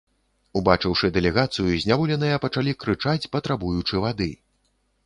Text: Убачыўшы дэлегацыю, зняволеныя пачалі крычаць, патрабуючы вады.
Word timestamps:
Убачыўшы 0.61 1.09
дэлегацыю, 1.17 1.67
зняволеныя 1.83 2.41
пачалі 2.47 2.77
крычаць, 2.87 3.31
патрабуючы 3.39 3.95
вады. 4.09 4.31